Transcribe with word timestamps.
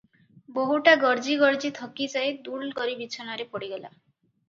ବୋହୂଟା 0.55 0.93
ଗର୍ଜି 1.03 1.37
ଗର୍ଜି 1.43 1.71
ଥକି 1.81 2.09
ଯାଇ 2.17 2.35
ଦୁଲକରି 2.51 2.99
ବିଛଣାରେ 3.07 3.51
ପଡିଗଲା। 3.55 3.97